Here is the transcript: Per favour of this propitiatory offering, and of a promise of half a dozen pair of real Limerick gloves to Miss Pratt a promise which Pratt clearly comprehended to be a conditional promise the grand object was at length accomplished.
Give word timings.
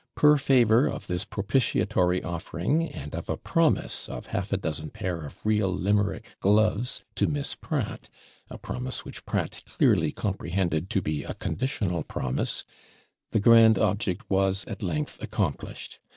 Per 0.15 0.35
favour 0.39 0.87
of 0.87 1.05
this 1.05 1.25
propitiatory 1.25 2.23
offering, 2.23 2.91
and 2.91 3.13
of 3.13 3.29
a 3.29 3.37
promise 3.37 4.09
of 4.09 4.25
half 4.33 4.51
a 4.51 4.57
dozen 4.57 4.89
pair 4.89 5.21
of 5.23 5.37
real 5.43 5.71
Limerick 5.71 6.37
gloves 6.39 7.03
to 7.13 7.27
Miss 7.27 7.53
Pratt 7.53 8.09
a 8.49 8.57
promise 8.57 9.05
which 9.05 9.23
Pratt 9.27 9.61
clearly 9.67 10.11
comprehended 10.11 10.89
to 10.89 11.03
be 11.03 11.23
a 11.23 11.35
conditional 11.35 12.01
promise 12.01 12.63
the 13.29 13.39
grand 13.39 13.77
object 13.77 14.27
was 14.27 14.65
at 14.65 14.81
length 14.81 15.21
accomplished. 15.21 15.99